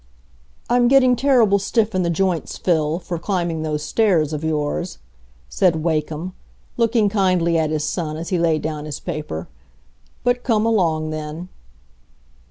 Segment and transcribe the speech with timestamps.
[0.67, 4.97] "I'm getting terrible stiff in the joints, Phil, for climbing those stairs of yours,"
[5.47, 6.31] said Wakem,
[6.75, 9.47] looking kindly at his son as he laid down his paper.
[10.23, 11.49] "But come along, then."